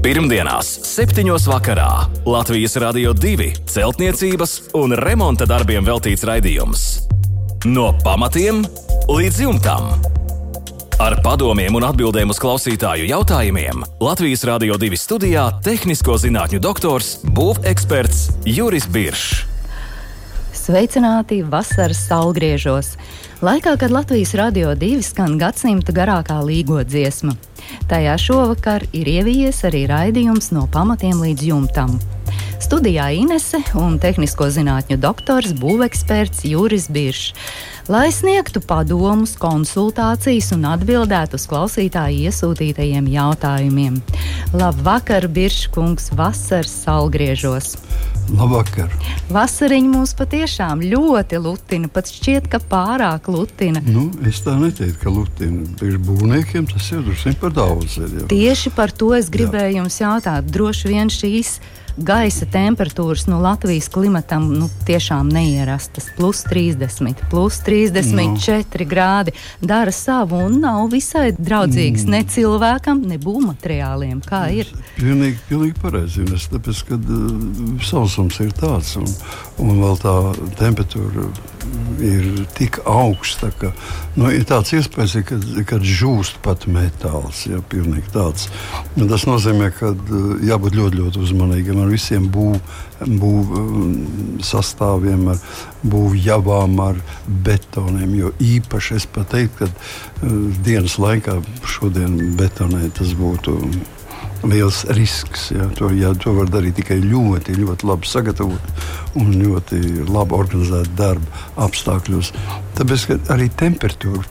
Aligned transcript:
Pirmdienās, 0.00 0.78
7. 0.88 1.28
vakarā 1.44 2.06
Latvijas 2.24 2.72
Rādio 2.80 3.10
2 3.12 3.50
celtniecības 3.68 4.54
un 4.80 4.94
remonta 4.96 5.44
darbiem 5.44 5.84
veltīts 5.84 6.24
raidījums. 6.24 6.84
No 7.68 7.90
pamatiem 8.00 8.62
līdz 9.12 9.42
jumtam. 9.44 9.90
Ar 11.04 11.18
padomiem 11.20 11.76
un 11.76 11.84
atbildēm 11.84 12.32
uz 12.32 12.40
klausītāju 12.40 13.10
jautājumiem 13.10 13.84
Latvijas 14.00 14.46
Rādio 14.48 14.80
2 14.80 14.96
studijā- 14.96 15.44
tehnisko 15.68 16.16
zinātņu 16.16 16.62
doktors, 16.64 17.18
būveksperts 17.20 18.30
Juris 18.48 18.88
Biršs. 18.88 19.44
Sveicināti 20.56 21.42
vasaras 21.44 22.00
saulgriežos! 22.08 22.96
Laikā, 23.44 23.76
kad 23.76 23.90
Latvijas 23.90 24.32
radio 24.34 24.72
divi 24.74 25.02
skan 25.02 25.38
gadsimta 25.38 25.92
garākā 25.92 26.40
līgo 26.40 26.80
dziesma. 26.84 27.36
Tajā 27.90 28.16
šovakar 28.20 28.84
ir 28.96 29.08
ievies 29.10 29.62
arī 29.68 29.84
raidījums 29.90 30.52
no 30.54 30.66
pamatiem 30.72 31.22
līdz 31.24 31.46
jumtam. 31.50 31.98
Studijā 32.60 33.08
Inese 33.16 33.62
un 33.80 33.96
tehnisko 33.98 34.50
zinātņu 34.52 34.98
doktors, 35.00 35.54
būveksperts 35.58 36.44
Juris 36.46 36.90
Biršs, 36.92 37.32
lai 37.88 38.10
sniegtu 38.12 38.60
padomus, 38.60 39.36
konsultācijas 39.40 40.50
un 40.56 40.66
atbildētu 40.72 41.38
uz 41.40 41.46
klausītāju 41.50 42.26
iesūtītajiem 42.28 43.08
jautājumiem. 43.10 44.00
Labvakar, 44.52 45.28
Birškungs, 45.30 46.10
vasaras 46.18 46.72
saulgriežos! 46.84 47.76
Labvakar! 48.30 48.92
Vasariņa 49.32 49.90
mūs 49.90 50.12
patiešām 50.18 50.84
ļoti 50.86 51.40
lutina, 51.42 51.90
pat 51.90 52.10
šķiet, 52.12 52.46
ka 52.50 52.60
pārāk 52.62 53.26
lutina. 53.32 53.82
Nu, 53.86 54.08
es 54.26 54.42
tā 54.44 54.54
neteiktu, 54.60 55.00
ka 55.02 55.14
lutina. 55.14 55.66
Priekš 55.80 55.98
būvniekiem 56.06 56.68
tas 56.70 56.92
jau 56.92 57.02
drusku 57.06 57.34
par 57.42 57.54
daudz. 57.56 57.98
Ir, 57.98 58.16
jau. 58.20 58.30
Tieši 58.30 58.74
par 58.76 58.94
to 58.94 59.12
es 59.18 59.30
gribēju 59.32 59.74
Jā. 59.74 59.82
jums 59.82 60.00
jautāt. 60.02 60.50
Droši 60.54 60.92
vien 60.92 61.10
šīs 61.10 61.58
gaisa 61.98 62.46
temperatūras 62.48 63.26
no 63.28 63.40
Latvijas 63.42 63.90
klimatam 63.92 64.48
nu, 64.54 64.68
tiešām 64.86 65.30
neierastas. 65.32 66.10
Plus 66.16 66.44
30, 66.48 67.26
plus 67.32 67.60
34 67.70 68.84
no. 68.84 68.90
grādi 68.90 69.34
dara 69.62 69.94
savu 69.94 70.40
un 70.46 70.58
nav 70.62 70.88
visai 70.92 71.30
draudzīgs 71.36 72.06
mm. 72.06 72.14
ne 72.14 72.22
cilvēkam, 72.34 73.04
ne 73.08 73.20
būvmateriāliem. 73.22 74.20
Kā 74.26 74.46
ir? 74.54 74.70
Pilnīgi, 74.98 75.38
pilnīgi 75.48 75.78
pareizi. 75.80 76.26
Tāpēc, 76.50 76.82
kad 76.90 77.14
uh, 77.14 77.30
sausums 77.86 78.40
ir 78.42 78.52
tāds 78.58 78.96
un, 79.00 79.08
un 79.62 79.80
vēl 79.84 79.98
tā 80.02 80.16
temperatūra 80.60 81.30
ir 82.04 82.28
tik 82.56 82.80
augsta, 82.88 83.50
ka 83.60 83.72
nu, 84.16 84.30
ir 84.32 84.44
tāds 84.48 84.72
iespējas, 84.76 85.18
ka 85.28 85.40
kad 85.68 85.84
žūst 85.86 86.40
pat 86.44 86.66
metāls. 86.70 87.46
Ja. 87.50 87.60
Tas 89.10 89.26
nozīmē, 89.28 89.72
ka 89.76 89.92
uh, 89.94 90.30
jābūt 90.46 90.78
ļoti, 90.78 91.02
ļoti 91.02 91.24
uzmanīgam 91.26 91.82
ar 91.84 91.92
visiem 91.92 92.30
būvniecības 92.32 92.88
būv, 93.00 93.52
um, 93.56 93.94
sastāviem, 94.44 95.28
ar 95.32 95.38
būvjavām, 95.82 96.80
ar 96.84 97.00
betoniem. 97.26 98.14
Jo 98.18 98.32
īpaši 98.40 98.98
es 98.98 99.06
pat 99.06 99.32
teiktu, 99.34 99.64
ka 99.64 99.70
uh, 99.70 100.36
dienas 100.64 100.98
laikā 101.00 101.40
šodien 101.64 102.36
betonē 102.36 102.90
tas 102.96 103.14
būtu 103.16 103.56
liels 104.46 104.84
risks. 104.96 105.50
Ja, 105.54 105.68
to, 105.76 105.90
ja, 105.94 106.12
to 106.14 106.34
var 106.36 106.50
darīt 106.52 106.78
tikai 106.80 107.00
ļoti, 107.04 107.58
ļoti 107.60 107.88
labi 107.88 108.08
sagatavot 108.08 109.18
un 109.20 109.34
ļoti 109.36 109.80
labi 110.08 110.36
organizēt 110.38 110.94
darba 110.98 111.44
apstākļos. 111.66 112.32
Tāpēc 112.78 113.06
arī 113.32 113.50
temperatūra 113.60 114.24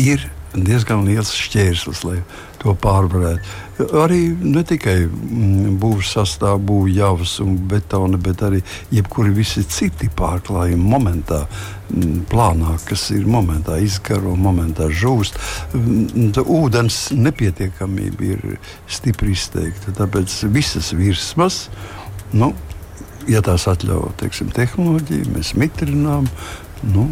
ir 0.00 0.24
diezgan 0.56 1.04
liels 1.06 1.34
šķērslis, 1.36 2.04
lai 2.06 2.20
to 2.66 2.74
pārvarētu. 2.82 3.54
Arī 4.00 4.20
ne 4.40 4.62
tikai 4.66 4.96
mm, 5.04 5.76
būvniecības 5.80 6.12
sastāvā, 6.16 6.58
būvjavas 6.68 7.36
un 7.44 7.56
betona, 7.70 8.18
bet 8.18 8.42
arī 8.46 8.62
jebkuri 8.94 9.34
visi 9.36 9.64
citi 9.68 10.08
pārklājumi 10.16 10.90
momentā, 10.92 11.42
mm, 11.90 12.26
plānā, 12.30 12.76
kas 12.88 13.10
ir 13.14 13.26
momentā 13.30 13.78
izgaro, 13.82 14.34
momentā 14.36 14.88
žūst. 14.90 15.38
Mm, 15.74 16.32
ūdens 16.42 17.12
nepietiekamība 17.14 18.30
ir 18.32 18.58
stipri 18.88 19.36
izteikta. 19.36 19.94
Tāpēc 19.96 20.38
visas 20.50 20.92
virsmas, 20.96 21.66
nu, 22.32 22.52
ja 23.28 23.42
tās 23.42 23.68
atļauj 23.70 24.16
teiksim, 24.22 24.52
tehnoloģija, 24.56 25.32
mēs 25.36 25.54
mitrinām. 25.58 26.30
Nu, 26.86 27.06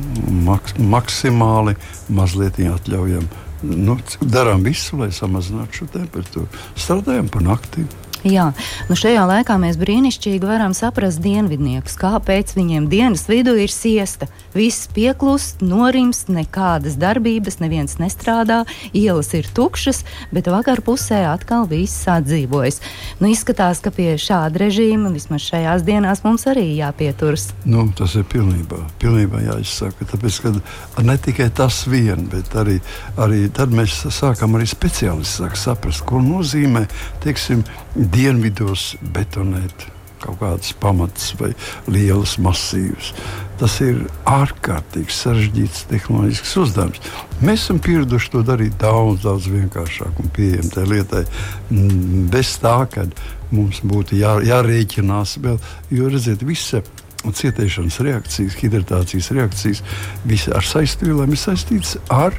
maks 0.45 0.75
maksimāli 0.77 1.73
mazliet 2.13 2.59
atļaujam 2.61 3.25
nu, 3.63 3.99
darām 4.21 4.65
visu, 4.67 4.99
lai 5.01 5.11
samazinātu 5.15 5.81
šo 5.81 5.91
temperatūru. 5.95 6.49
Strādājam 6.77 7.31
pa 7.33 7.45
naktīm. 7.45 7.89
Jā, 8.25 8.47
nu 8.89 8.97
šajā 8.97 9.21
laikā 9.29 9.59
mēs 9.61 9.77
brīnišķīgi 9.77 10.49
varam 10.49 10.73
saprast 10.73 11.21
dienvidniekus, 11.21 11.99
kāpēc 12.01 12.55
viņiem 12.57 12.87
dienas 12.89 13.27
vidū 13.29 13.53
ir 13.61 13.69
siesta. 13.69 14.31
Viss 14.57 14.87
pieklust, 14.97 15.61
norimst, 15.61 16.31
nekādas 16.33 16.97
darbības, 16.97 17.59
neviens 17.61 17.99
nestrādā, 18.01 18.63
ielas 18.97 19.29
ir 19.37 19.45
tukšas, 19.53 20.01
bet 20.33 20.49
vakar 20.49 20.81
pusē 20.87 21.19
atkal 21.29 21.67
viss 21.69 22.07
atdzīvojas. 22.09 22.81
Nu, 23.21 23.29
izskatās, 23.29 23.83
ka 23.85 23.93
pie 23.93 24.15
šāda 24.17 24.63
režīma 24.65 25.13
vismaz 25.13 25.45
šajās 25.45 25.85
dienās 25.85 26.25
mums 26.25 26.49
arī 26.49 26.65
jāpieturas. 26.79 27.51
Nu, 27.69 27.85
tas 27.93 28.17
ir 28.17 28.25
pilnībā, 28.33 28.81
pilnībā 29.05 29.45
jāizsaka. 29.51 30.09
Tāpēc, 30.15 30.41
ka 30.47 31.05
ne 31.05 31.19
tikai 31.29 31.51
tas 31.53 31.83
vien, 31.93 32.25
bet 32.33 32.57
arī, 32.57 32.81
arī 33.21 33.45
tad 33.53 33.77
mēs 33.77 34.01
sākam 34.09 34.57
arī 34.57 34.73
speciālisti 34.73 35.45
sāk 35.45 35.61
saprast, 35.61 36.07
ko 36.09 36.25
nozīmē, 36.25 36.87
teiksim, 37.21 37.67
dienvidos 38.15 38.95
betonēt 39.15 39.89
kaut 40.25 40.39
kādas 40.41 40.73
pamatas 40.81 41.35
vai 41.37 41.51
lielas 41.91 42.39
masīvas. 42.43 43.13
Tas 43.61 43.77
ir 43.85 44.01
ārkārtīgi 44.29 45.13
sarežģīts 45.15 45.85
tehnoloģisks 45.91 46.57
uzdevums. 46.63 47.03
Mēs 47.45 47.67
esam 47.67 47.81
pieraduši 47.85 48.33
to 48.33 48.43
darīt 48.47 48.79
daudz, 48.81 49.23
daudz 49.27 49.49
vienkāršāk 49.53 50.21
un 50.23 50.33
pieejamāk 50.35 50.75
tai 50.75 50.87
lietai. 50.91 51.25
Mm, 51.71 52.27
bez 52.33 52.57
tā, 52.63 52.77
ka 52.91 53.07
mums 53.55 53.83
būtu 53.85 54.19
jā, 54.19 54.37
jārēķinās 54.49 55.39
vēl, 55.45 55.61
jo 55.95 56.11
redziet, 56.13 56.45
visa 56.47 56.83
cietēšanas 57.25 58.01
reakcijas, 58.05 58.59
hidratācijas 58.61 59.31
reakcijas, 59.33 59.83
visi 60.29 60.53
ar 60.53 60.67
saistībām 60.67 61.33
ir 61.33 61.41
saistīts 61.41 61.97
ar 62.13 62.37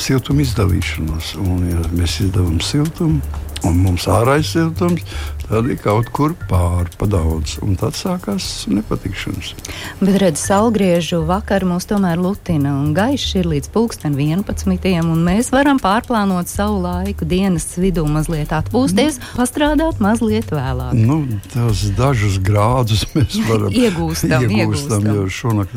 siltumu 0.00 0.44
izdalīšanos. 0.44 1.36
Un, 1.40 1.64
ja 1.70 1.84
mēs 1.96 2.20
izdalām 2.26 2.58
siltumu, 2.64 3.22
un 3.64 3.78
mums 3.84 4.06
ārējais 4.10 4.50
siltums, 4.56 5.04
tad 5.46 5.68
ir 5.70 5.78
kaut 5.80 6.10
kur 6.14 6.34
pāri 6.50 6.90
pa 6.98 7.08
daudz. 7.10 7.56
Un 7.64 7.76
tad 7.78 7.96
sākās 7.98 8.66
nepatikšanas. 8.70 9.52
Bet 10.00 10.18
redziet, 10.20 10.42
saulgriežu 10.42 11.22
vakar 11.28 11.64
mūs 11.68 11.88
tomēr 11.88 12.20
lutina, 12.20 12.74
un 12.80 12.92
gaišs 12.96 13.38
ir 13.40 13.48
līdz 13.50 13.70
pulksten 13.74 14.18
11. 14.18 14.90
un 15.00 15.24
mēs 15.26 15.52
varam 15.54 15.80
pārplānot 15.82 16.50
savu 16.50 16.82
laiku 16.84 17.28
dienas 17.28 17.68
vidū 17.80 18.06
mazliet 18.10 18.52
atpūsties, 18.56 19.20
nu, 19.22 19.32
pastrādāt 19.38 20.02
mazliet 20.04 20.52
vēlāk. 20.52 20.94
Nu, 20.98 21.22
tos 21.54 21.86
dažus 21.96 22.40
grādus 22.42 23.06
mēs 23.16 23.40
varam 23.48 23.72
iegūstam, 23.72 24.46
iegūstam, 24.50 24.56
iegūstam. 24.60 25.10
jo 25.14 25.26
šonakt 25.40 25.76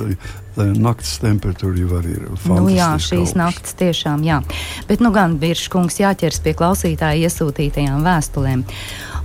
naktas 0.78 1.18
temperatūra 1.24 1.81
jau 1.81 2.00
ir 2.03 2.24
fantastiska. 2.28 2.56
Nu, 2.56 2.70
jā, 2.74 2.90
šīs 3.00 3.20
augsts. 3.20 3.38
naktas 3.40 3.78
tiešām, 3.80 4.24
jā. 4.28 4.40
Bet 4.90 5.03
nu 5.03 5.14
gan 5.16 5.38
Birškungs 5.42 6.00
jāķers 6.02 6.42
pie 6.46 6.56
klausītāja 6.58 7.30
iesūtītajām 7.30 8.03
vēstulēm. 8.06 8.66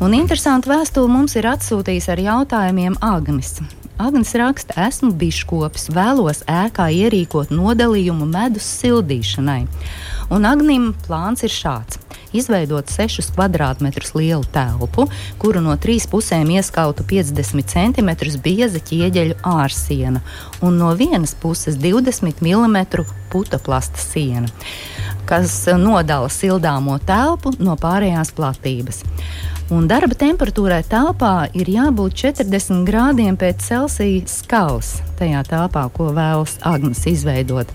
Un 0.05 0.19
interesanti 0.19 0.71
vēstuli 0.73 1.11
mums 1.11 1.37
ir 1.39 1.49
atsūtījis 1.53 2.11
ar 2.15 2.23
jautājumiem 2.23 2.99
Agnis. 3.05 3.59
Agnes 3.95 4.33
raksta, 4.35 4.75
esmu 4.89 5.13
biškops, 5.15 5.87
vēlos 5.95 6.43
ēkā 6.51 6.89
ierīkot 6.91 7.53
nodalījumu 7.55 8.27
medus 8.27 8.67
sildīšanai. 8.81 9.61
Un 10.35 10.49
Agnim 10.49 10.89
plāns 11.07 11.45
ir 11.47 11.53
šāds 11.55 12.01
izveidot 12.35 12.91
6 12.91 13.33
km2 13.37 14.15
lielu 14.19 14.45
telpu, 14.53 15.07
kuru 15.39 15.63
no 15.65 15.77
trīs 15.81 16.07
pusēm 16.11 16.51
ieskautu 16.57 17.07
50 17.11 17.71
cm 17.75 18.11
bieza 18.45 18.83
ķieģeļu 18.91 19.39
ārsiena 19.55 20.23
un 20.61 20.79
no 20.83 20.93
vienas 20.99 21.35
puses 21.39 21.79
20 21.81 22.43
mm 22.43 22.79
putoplasta 23.33 23.99
siena, 23.99 24.51
kas 25.27 25.65
nodala 25.79 26.29
sildāmo 26.31 26.99
telpu 27.07 27.55
no 27.59 27.79
pārējās 27.81 28.35
platības 28.37 29.03
un 29.73 29.87
darba 29.89 30.17
temperatūrai 30.19 30.83
telpā 30.89 31.49
ir 31.57 31.69
jābūt 31.73 32.17
40 32.21 32.85
grādiem 32.89 33.37
pēc 33.41 33.63
Celsija 33.65 34.29
skalas 34.29 34.99
tajā 35.19 35.41
telpā, 35.47 35.85
ko 35.95 36.09
vēlas 36.15 36.57
Agnēs 36.67 37.05
izveidot. 37.09 37.71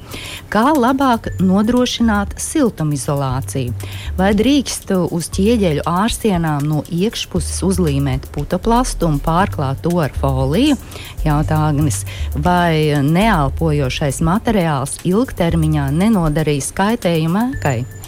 Kā 0.52 0.70
labāk 0.76 1.32
nodrošināt 1.42 2.36
siltumizolāciju? 2.42 3.74
Vai 4.20 4.32
drīkst 4.38 4.92
uz 5.08 5.30
ķieģeļu 5.38 5.86
ārsienām 5.90 6.68
no 6.70 6.84
iekšpuses 6.92 7.64
uzlīmēt 7.66 8.28
putoplastu 8.36 9.10
un 9.10 9.22
pārklāt 9.24 9.82
to 9.86 9.96
ar 10.04 10.14
foliju? 10.20 10.78
Jautā 11.26 11.62
Agnēs, 11.70 12.04
vai 12.36 13.00
neelpojošais 13.06 14.22
materiāls 14.26 15.00
ilgtermiņā 15.08 15.90
nenodarīs 15.96 16.74
kaitējumu 16.76 17.48
ēkai? 17.50 17.99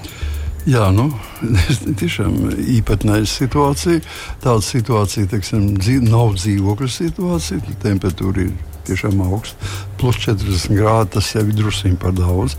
Jā, 0.69 0.91
nu, 0.93 1.07
tiešām 2.01 2.51
īpatnēja 2.77 3.25
situācija. 3.29 4.01
Tāda 4.43 4.61
situācija, 4.65 5.29
teiksim, 5.31 5.71
dzīv, 5.79 6.03
nav 6.05 6.35
dzīvokļa 6.37 6.89
situācija, 6.95 7.77
temperatūra 7.81 8.45
ir 8.45 8.51
tiešām 8.85 9.23
augsta. 9.25 9.71
Plus 9.97 10.19
40 10.21 10.77
grādi 10.77 11.15
tas 11.17 11.31
jau 11.33 11.43
ir 11.47 11.55
druskuļi 11.57 11.97
par 12.01 12.13
daudz. 12.17 12.57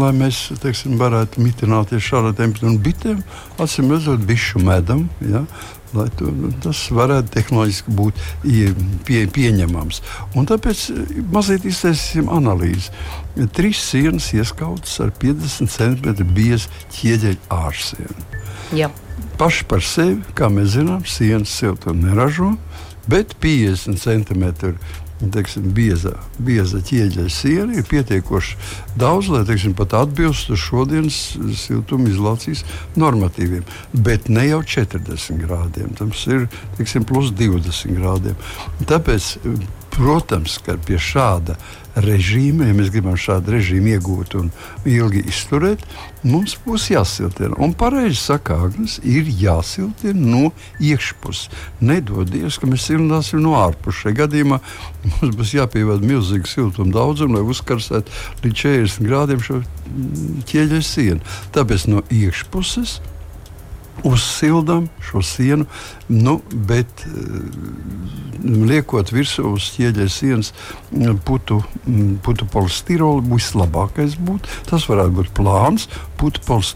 Lai 0.00 0.12
mēs 0.16 0.46
teiksim, 0.62 0.96
varētu 1.00 1.42
mitināties 1.44 2.06
šādā 2.06 2.32
temperatūrā, 2.38 2.78
bitēm, 2.84 3.20
acīm 3.60 3.92
redzot, 3.92 4.24
bišu 4.26 4.62
medam. 4.64 5.08
Ja? 5.24 5.44
lai 5.96 6.06
tu, 6.14 6.30
tas 6.62 6.80
varētu 6.94 7.32
tehnoloģiski 7.34 7.94
būt 7.98 8.20
pie, 9.06 9.24
pieņemams. 9.34 10.00
Un 10.38 10.48
tāpēc 10.50 10.84
eh, 10.92 11.12
mazliet 11.32 11.66
iztaisīsim 11.68 12.30
analīzi. 12.32 12.92
Trīs 13.56 13.82
sienas 13.90 14.30
ieskautas 14.36 14.96
ar 15.02 15.12
50 15.22 15.70
cm 15.74 16.26
biezu 16.34 16.70
ķieģeļa 16.96 17.60
ārsienu. 17.60 18.26
Paši 19.40 19.66
par 19.70 19.82
sevi, 19.84 20.20
kā 20.36 20.50
mēs 20.52 20.74
zinām, 20.76 21.04
sienas 21.08 21.52
siltumu 21.58 22.06
neražo, 22.06 22.52
bet 23.10 23.34
50 23.42 23.98
cm 23.98 24.76
teiksim, 25.20 25.68
bieza, 25.76 26.14
bieza 26.40 26.80
ķieģeļa 26.84 27.32
siena 27.32 27.76
ir 27.76 27.86
pietiekoši 27.88 28.56
daudz, 29.00 29.28
lai 29.32 29.42
teiksim, 29.48 29.74
pat 29.76 29.94
atbilstu 29.98 30.56
šodienas 30.58 31.18
siltuma 31.60 32.08
izolācijas 32.10 32.64
normatīviem. 33.00 33.66
Bet 33.92 34.30
ne 34.32 34.46
jau 34.48 34.62
40 34.64 35.42
grādiem, 35.44 35.92
tas 35.98 36.24
ir 36.30 36.48
teiksim, 36.78 37.04
plus 37.08 37.34
20 37.36 37.98
grādiem. 37.98 38.40
Tāpēc, 38.88 39.34
protams, 39.90 40.58
ka 40.64 40.76
pie 40.86 40.98
šāda 41.00 41.56
režīmu, 42.00 42.64
ja 42.68 42.74
mēs 42.76 42.90
gribam 42.94 43.16
šādu 43.18 43.56
režīmu 43.56 43.94
iegūt 43.96 44.36
un 44.38 44.50
ilgi 44.88 45.24
izturēt, 45.28 45.82
mums 46.22 46.54
būs 46.64 46.86
jāsiltina. 46.92 47.58
Un 47.62 47.74
pareizi 47.78 48.18
saka, 48.20 48.60
Agnēs, 48.66 48.98
ir 49.02 49.28
jāsiltina 49.40 50.14
no 50.14 50.52
iekšpuses. 50.78 51.50
Nedodies, 51.82 52.60
ka 52.60 52.70
mēs 52.70 52.86
siltināsim 52.88 53.42
no 53.44 53.56
ārpuses. 53.58 54.04
Šajā 54.04 54.20
gadījumā 54.22 54.60
mums 55.18 55.38
būs 55.38 55.54
jāpievada 55.58 56.06
milzīga 56.06 56.50
siltuma 56.50 56.94
daudzuma, 56.94 57.40
lai 57.40 57.54
uzkarsētu 57.54 58.44
līdz 58.44 58.60
40 58.64 59.08
grādiem 59.10 59.44
šo 59.44 59.62
ķieģeļa 60.50 60.84
sienu. 60.86 61.24
Tāpēc 61.56 61.88
no 61.90 62.04
iekšpuses 62.14 63.00
uzsildām 64.06 64.88
šo 65.04 65.22
sienu, 65.24 65.66
nu, 66.08 66.38
bet 66.68 67.04
uh, 67.08 68.20
liekot 68.44 69.12
virsū 69.12 69.54
uz 69.54 69.70
ķieģeļa 69.74 70.12
sienas 70.12 70.52
mm, 70.90 71.18
putu, 71.26 71.60
mm, 71.84 72.20
putu 72.24 72.46
polistirolu, 72.50 73.24
vislabākais 73.34 74.16
būtu. 74.20 74.60
Tas 74.70 74.86
varētu 74.90 75.16
būt 75.18 75.32
plāns, 75.36 75.88
putu, 76.20 76.42
polis, 76.46 76.72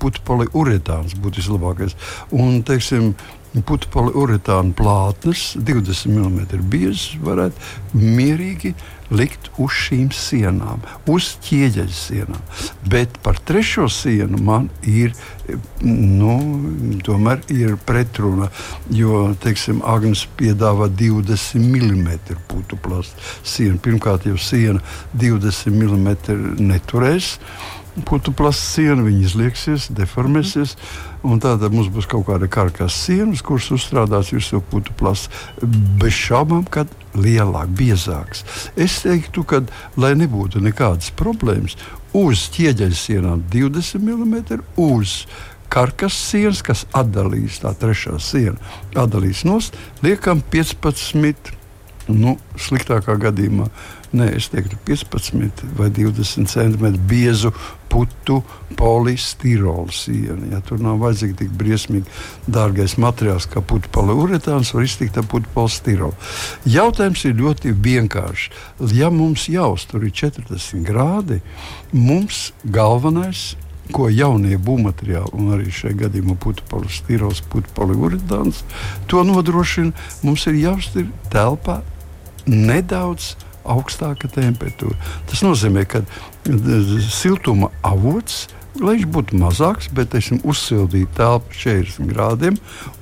putu 0.00 0.24
poliuretāns 0.28 1.16
būtu 1.16 1.42
vislabākais. 1.42 1.96
Un, 2.34 2.60
teiksim, 2.66 3.14
putu 3.62 3.88
poliuretāna 3.92 4.74
plātnes, 4.74 5.52
20 5.54 6.10
mm 6.10 6.66
biezas, 6.70 7.12
varētu 7.22 8.00
mierīgi 8.00 8.74
likt 9.14 9.50
uz 9.60 9.74
šīm 9.84 10.08
sienām, 10.16 10.82
uz 11.10 11.34
ķieģeļa 11.44 11.94
sienām. 11.94 12.40
Bet 12.90 13.18
par 13.22 13.38
trešo 13.46 13.86
sienu 13.92 14.40
man 14.42 14.70
ir, 14.88 15.14
nu, 15.84 16.34
tomēr 17.06 17.44
ir 17.52 17.76
pretruna, 17.86 18.50
jo, 18.90 19.28
teiksim, 19.44 19.84
Agnēs 19.84 20.24
piedāvā 20.38 20.88
20 20.90 21.60
mm 21.60 22.10
plastu 22.82 23.30
sienu. 23.44 23.78
Pirmkārt, 23.84 24.26
jau 24.26 24.40
siena 24.40 24.82
20 25.14 25.70
mm 25.70 26.60
neturēs 26.64 27.34
plasts 28.02 28.74
siena, 28.74 29.02
viņa 29.06 29.22
izlieksies, 29.28 29.88
deformēsies. 29.94 30.74
Tātad 31.22 31.72
mums 31.72 31.88
būs 31.94 32.08
kaut 32.10 32.26
kāda 32.28 32.48
karkas 32.50 32.96
sienas, 33.06 33.42
kuras 33.42 33.70
uzstrādās 33.74 34.32
virsū 34.34 34.60
plasts. 34.98 35.30
Bez 35.62 36.12
šaubām, 36.18 36.66
kad 36.66 36.90
lielāk, 37.14 37.70
biezāks. 37.78 38.44
Es 38.76 39.00
teiktu, 39.04 39.44
ka, 39.46 39.62
lai 39.96 40.14
nebūtu 40.18 40.62
nekādas 40.64 41.12
problēmas, 41.14 41.78
uz 42.14 42.48
ķieģeļa 42.54 42.98
sienām 42.98 43.44
20 43.50 44.02
mm, 44.02 44.62
uz 44.76 45.24
karkas 45.70 46.14
sienas, 46.14 46.62
kas 46.62 46.84
atdalīs 46.94 47.60
tā 47.62 47.74
trešā 47.78 48.18
siena, 48.22 48.58
atdalīs 48.94 49.44
nost, 49.46 49.78
liekam 50.02 50.42
15. 50.52 51.54
Nu, 52.04 52.34
sliktākā 52.60 53.14
gadījumā 53.16 53.70
Nē, 54.14 54.28
es 54.38 54.46
teiktu, 54.52 54.76
15 54.86 55.64
vai 55.74 55.88
20 55.90 56.46
centimetru 56.46 57.00
biezu 57.10 57.50
putu 57.90 58.42
polistirola 58.78 59.90
sienu. 59.90 60.50
Ja 60.52 60.60
tur 60.62 60.78
nav 60.82 61.00
vajadzīgs 61.02 61.38
tik 61.40 61.50
briesmīgi 61.58 62.06
dārgais 62.46 62.94
materiāls 63.02 63.48
kā 63.50 63.62
putu 63.62 63.90
poliuretāns, 63.94 64.70
var 64.74 64.86
iztikt 64.86 65.18
ar 65.18 65.26
putu 65.30 65.50
polistirolu. 65.54 66.14
Jautājums 66.66 67.24
ir 67.26 67.34
ļoti 67.40 67.74
vienkāršs. 67.74 68.50
Ja 68.94 69.10
mums 69.14 69.48
jāuztur 69.50 70.06
40 70.06 70.86
grādi, 70.86 71.40
mums 71.90 72.52
galvenais 72.64 73.54
ko 73.92 74.06
jaunie 74.08 74.56
būvmateriāli, 74.56 75.34
un 75.36 75.50
arī 75.56 75.72
šajā 75.74 76.04
gadījumā 76.06 76.38
putu 76.40 76.64
poliuretāns, 77.76 78.62
to 79.10 79.24
nodrošina. 79.26 79.92
Mums 80.24 80.46
ir 80.48 80.60
jāuztur 80.62 81.10
telpā 81.34 81.82
nedaudz 82.46 83.34
augstāka 83.64 84.28
temperatūra. 84.32 84.96
Tas 85.30 85.44
nozīmē, 85.44 85.86
ka 85.88 86.04
siltuma 87.08 87.72
avots 87.82 88.44
lai 88.82 88.96
viņš 88.98 89.10
būtu 89.14 89.38
mazāks, 89.38 89.88
bet 89.94 90.10
teiksim, 90.14 90.40
uzsildīt 90.46 91.12
telpu 91.14 91.54
40 91.54 92.10
grādiem, 92.10 92.56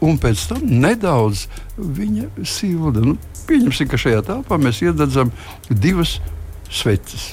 un 0.05 0.19
pēc 0.21 0.47
tam 0.51 0.65
nedaudz 0.83 1.47
viņa 1.79 2.29
silda. 2.49 3.05
Nu, 3.05 3.17
pieņemsim, 3.49 3.89
ka 3.89 4.01
šajā 4.01 4.25
telpā 4.29 4.59
mēs 4.61 4.83
iededzam 4.85 5.33
divas 5.71 6.19
sveces. 6.69 7.33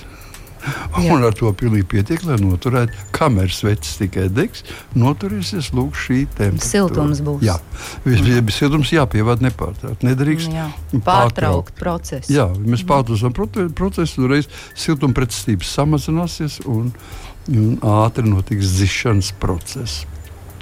Jā. 0.59 1.13
Un 1.13 1.23
ar 1.23 1.35
to 1.37 1.51
pilnīgi 1.55 1.87
pietiek, 1.93 2.23
lai 2.27 2.35
noturētu 2.41 3.05
kameras 3.15 3.61
vecs 3.63 3.95
tikai 4.01 4.27
degs. 4.33 4.65
Noturēsies 4.99 5.71
lūk 5.75 5.97
šī 5.97 6.23
temperatūra. 6.37 6.69
Siltums 6.69 7.21
būs. 7.25 7.45
Jā, 7.47 7.55
mm. 8.03 8.51
siltums 8.53 8.91
jāpievāda 8.93 9.47
nepārtraukt. 9.47 10.03
Nedrīkst 10.07 10.51
jā. 10.53 10.67
pārtraukt 11.05 11.75
procesu. 11.79 12.33
Jā, 12.35 12.49
mēs 12.59 12.83
pārtraucam 12.89 13.35
procesu, 13.77 14.25
uzreiz 14.25 14.49
siltumpretstāvības 14.79 15.73
samazināsies 15.79 16.59
un, 16.67 16.91
un 17.53 17.75
ātri 18.03 18.27
notiks 18.27 18.75
zišanas 18.79 19.31
process. 19.39 20.03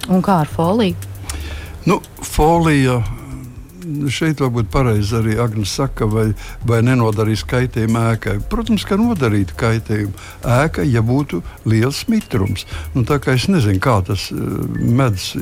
Un 0.07 0.21
kā 0.23 0.41
ar 0.45 0.51
foliju? 0.51 0.95
Nu, 1.87 2.01
folija 2.23 3.01
šeit 4.11 4.41
varbūt 4.41 4.69
pareizi 4.73 5.15
arī 5.19 5.37
Agnēs 5.41 5.73
saka, 5.79 6.07
vai, 6.09 6.27
vai 6.67 6.79
nenodarīs 6.85 7.43
kaitējumu 7.47 8.03
ēkai. 8.13 8.35
Protams, 8.51 8.85
ka 8.87 8.97
nodarītu 8.99 9.57
kaitējumu 9.59 10.13
ēkai, 10.57 10.87
ja 10.91 11.03
būtu 11.05 11.41
liels 11.69 12.03
mitrums. 12.11 12.67
Nu, 12.95 13.05
tā 13.07 13.19
kā 13.23 13.37
es 13.37 13.47
nezinu, 13.51 13.81
kā 13.83 13.99
tas 14.07 14.29
eh, 14.33 14.39
medus 14.77 15.33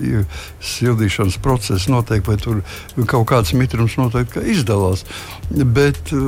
sildīšanas 0.76 1.40
process 1.44 1.90
notiek, 1.92 2.26
vai 2.28 2.38
tur 2.42 2.64
kaut 3.10 3.28
kāds 3.32 3.56
mitrums 3.58 3.98
noteikti 4.00 4.46
izdalās. 4.56 5.06
Bet 5.50 6.14
eh, 6.16 6.26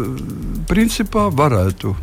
principā 0.69 1.29
varētu 1.33 1.95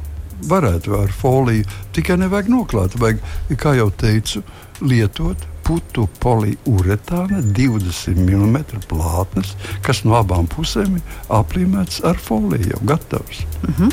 varētu 0.44 0.92
ar 0.98 1.12
foliju, 1.14 1.64
tikai 1.96 2.18
nevajag 2.20 2.50
noklāt. 2.52 2.98
Vajag, 3.00 3.22
kā 3.56 3.72
jau 3.78 3.86
teicu, 3.96 4.42
lietot 4.84 5.53
putu 5.64 6.06
poliuretāna 6.22 7.40
20 7.56 8.20
mm 8.20 8.58
plātnes, 8.90 9.54
kas 9.82 10.04
no 10.04 10.18
abām 10.18 10.48
pusēm 10.50 10.98
ir 10.98 11.22
aplīmēts 11.28 12.02
ar 12.04 12.20
foliju, 12.20 12.80
gatavs. 12.84 13.44
Mm 13.62 13.74
-hmm. 13.78 13.92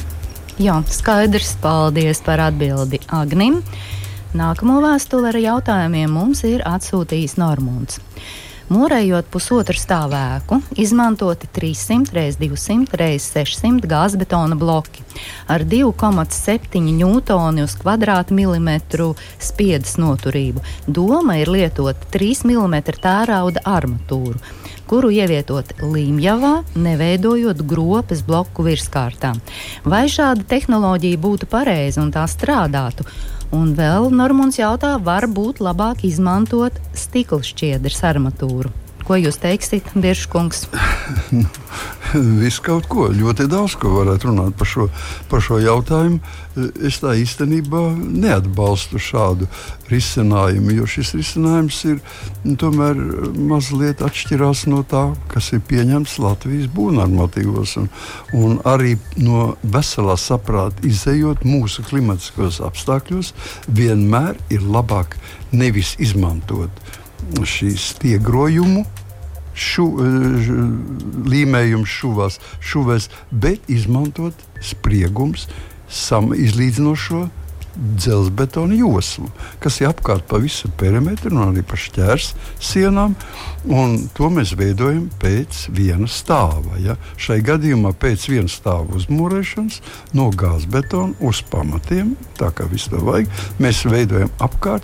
Jā, 0.61 0.83
skaidrs. 0.89 1.55
Paldies 1.61 2.21
par 2.21 2.39
atbildi 2.39 2.99
Agnim. 3.07 3.61
Nākamo 4.33 4.77
vēstuli 4.83 5.27
ar 5.27 5.35
jautājumiem 5.35 6.11
mums 6.11 6.43
ir 6.43 6.61
atsūtījis 6.67 7.37
Normons. 7.37 7.99
Morējot 8.71 9.27
pusotru 9.27 9.75
stāvēku, 9.75 10.61
izmantoti 10.79 11.49
300 11.51 12.21
x 12.21 12.37
200 12.39 13.07
x 13.17 13.25
600 13.35 13.89
gāzbetona 13.91 14.55
bloki 14.55 15.03
ar 15.51 15.65
2,7 15.67 16.79
ņūtoni 17.01 17.65
uz 17.65 17.73
kvadrātmilimetru 17.81 19.09
spiedas 19.43 19.97
noturību. 19.99 20.63
Doma 20.87 21.35
ir 21.41 21.51
lietot 21.51 22.07
3 22.15 22.45
mm 22.47 22.77
tērauda 23.03 23.65
armatūru 23.67 24.39
kuru 24.91 25.11
ievietot 25.15 25.69
līmjavā, 25.79 26.65
neveidojot 26.75 27.61
gropes 27.67 28.23
bloku 28.27 28.65
virskārtām. 28.67 29.39
Vai 29.87 30.05
šāda 30.11 30.43
tehnoloģija 30.47 31.19
būtu 31.27 31.47
pareiza 31.51 32.03
un 32.03 32.11
tā 32.11 32.25
strādātu? 32.27 33.07
Un 33.51 33.73
vēl 33.75 34.07
Normons 34.15 34.55
jautā, 34.55 34.93
varbūt 35.03 35.59
labāk 35.59 36.05
izmantot 36.07 36.77
stikla 36.95 37.43
šķiedras 37.43 37.99
armatūru. 38.07 38.71
Ko 39.07 39.17
jūs 39.17 39.39
teiksiet, 39.41 39.87
Biržkungs? 39.97 40.67
Viss 42.11 42.59
kaut 42.59 42.89
ko, 42.91 43.05
ļoti 43.15 43.45
daudz 43.49 43.77
ko 43.79 43.93
varētu 43.93 44.27
runāt 44.27 44.55
par 44.59 44.67
šo, 44.67 44.87
par 45.31 45.43
šo 45.43 45.61
jautājumu. 45.63 46.19
Es 46.83 46.99
tā 46.99 47.13
īstenībā 47.15 47.81
neatbalstu 47.95 48.99
šādu 48.99 49.47
risinājumu, 49.91 50.73
jo 50.75 50.87
šis 50.91 51.13
risinājums 51.15 51.79
ir 51.87 52.01
nu, 52.43 52.57
tomēr 52.59 52.99
mazliet 53.39 54.03
atšķirās 54.03 54.65
no 54.71 54.83
tā, 54.83 55.05
kas 55.31 55.53
ir 55.55 55.63
pieņemts 55.71 56.17
Latvijas 56.21 56.67
būvnormatīvos. 56.75 57.77
Un, 57.81 57.89
un 58.35 58.59
arī 58.67 58.97
no 59.23 59.53
veselā 59.63 60.17
saprāta 60.19 60.83
izējot 60.87 61.47
mūsu 61.47 61.87
klimatiskos 61.87 62.59
apstākļos, 62.67 63.31
vienmēr 63.71 64.35
ir 64.51 64.67
labāk 64.67 65.15
nevis 65.55 65.95
izmantot 66.03 66.99
šīs 67.47 67.91
stiegrojumu 67.95 68.85
šu, 69.53 69.87
eh, 69.99 70.53
līmējums 71.33 71.97
šuvās, 71.99 72.39
šuvēs, 72.63 73.09
bet 73.31 73.69
izmantot 73.71 74.33
spriegums, 74.61 75.47
sam, 75.89 76.31
izlīdzinošo 76.33 77.27
dzelzbetona 77.75 78.75
joslu, 78.75 79.29
kas 79.63 79.79
ir 79.81 79.87
apkārt 79.91 80.25
pa 80.27 80.41
visu 80.43 80.67
perimetru 80.77 81.31
un 81.31 81.43
arī 81.45 81.63
pa 81.63 81.77
šķērs 81.79 82.33
sienām. 82.59 83.15
To 84.17 84.29
mēs 84.33 84.51
veidojam 84.59 85.05
pēc 85.21 85.69
viena 85.71 86.09
stāva. 86.11 86.79
Ja? 86.83 86.97
Šai 87.15 87.39
gadījumā 87.47 87.93
pēc 87.95 88.27
viena 88.31 88.51
stāva 88.51 88.99
uzmūrēšanas 88.99 89.79
no 90.17 90.27
gāzbetona 90.35 91.15
uz 91.23 91.41
pamatiem, 91.47 92.17
tā 92.39 92.51
kā 92.55 92.67
viss 92.71 92.91
to 92.91 92.99
vajag, 93.07 93.31
mēs 93.63 93.85
veidojam 93.87 94.33
apkārt 94.43 94.83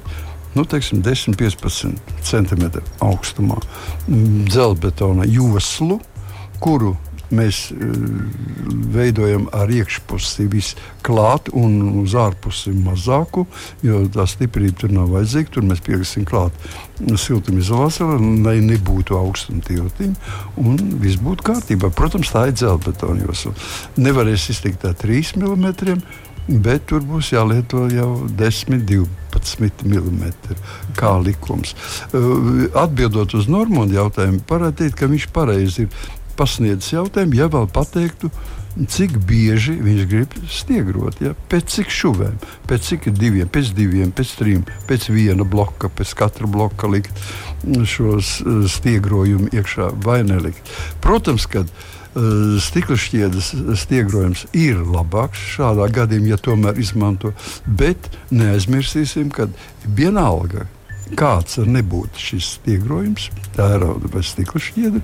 nu, 0.58 0.66
teiksim, 0.66 1.04
10-15 1.06 1.98
cm 2.26 2.70
augstumā 3.06 3.60
dzelzbetona 4.08 5.28
joslu, 5.30 6.00
kuru 6.60 6.96
mēs 7.28 7.68
uh, 7.76 7.80
veidojam 8.94 9.50
ar 9.56 9.72
iekšpusi 9.72 10.46
visklāt 10.52 11.50
un 11.52 12.00
uz 12.02 12.16
ārpusi 12.18 12.72
mazāku, 12.72 13.44
jo 13.84 14.06
tā 14.14 14.24
stiprība 14.32 14.80
tur 14.82 14.94
nav 14.96 15.12
vajadzīga. 15.12 15.52
Tur 15.54 15.68
mēs 15.68 15.84
pieliksim 15.84 16.26
klāt 16.28 16.56
siltumizolāciju, 16.98 18.22
lai 18.48 18.58
nebūtu 18.64 19.20
augstuma 19.20 19.60
tiltiņa 19.68 20.38
un 20.64 20.80
viss 21.04 21.20
būtu 21.20 21.50
kārtībā. 21.52 21.92
Protams, 21.92 22.32
tā 22.32 22.48
ir 22.48 22.56
dzelzbetona 22.56 23.28
josla. 23.28 23.54
Nevarēs 24.00 24.48
iztikt 24.56 24.88
ar 24.88 24.96
3 25.04 25.36
mm 25.44 26.00
bet 26.48 26.86
tur 26.88 27.04
būs 27.04 27.34
jālieto 27.34 27.88
jau 27.92 28.12
10, 28.40 28.86
12 28.88 29.27
mm. 29.56 30.94
kā 30.98 31.16
likums. 31.24 31.74
Uh, 32.12 32.68
atbildot 32.78 33.36
uz 33.38 33.50
Normānu 33.52 33.98
jautājumu, 33.98 34.44
teikt, 34.78 34.98
ka 35.00 35.10
viņš 35.12 35.28
pareizi 35.36 35.88
ir 35.88 36.08
pasniedzis 36.38 36.94
jautājumu, 36.94 37.40
ja 37.40 37.50
vēl 37.52 37.68
pateiktu. 37.74 38.32
Cik 38.78 39.16
bieži 39.26 39.74
viņš 39.82 40.04
grib 40.06 40.34
stiegrot, 40.54 41.18
ja? 41.24 41.32
pēc 41.50 41.72
cik 41.74 41.90
šuvēm, 41.90 42.36
pēc 42.70 42.84
cik 42.92 43.08
diviem, 43.18 43.50
pēc 43.50 43.72
diviem, 43.74 44.12
pēc 44.14 44.36
trim, 44.38 44.68
pēc 44.86 45.08
viena 45.10 45.48
bloka, 45.50 45.90
pēc 45.90 46.14
katra 46.20 46.46
bloka 46.46 46.86
likt 46.86 47.24
šos 47.66 48.36
uh, 48.44 48.60
stiegrojumu 48.70 49.50
iekšā 49.50 49.96
vai 50.06 50.20
nelikt. 50.30 50.70
Protams, 51.02 51.50
ka 51.50 51.66
uh, 51.66 51.74
Eh, 51.74 51.97
stikla 52.64 52.98
šķiedes 53.00 53.52
stiegrojums 53.84 54.48
ir 54.58 54.80
labāks 54.82 55.44
šādā 55.56 55.90
gadījumā, 55.94 56.34
ja 56.34 56.40
tomēr 56.42 56.80
izmanto. 56.82 57.34
Bet 57.68 58.10
neaizmirsīsim, 58.34 59.30
ka 59.34 59.50
vienalga, 59.86 60.66
kāds 61.16 61.60
nebūtu 61.64 62.20
šis 62.20 62.48
stiegrojums, 62.58 63.30
tērauda 63.56 64.10
vai 64.12 64.24
stikla 64.26 64.62
šķiedra, 64.62 65.02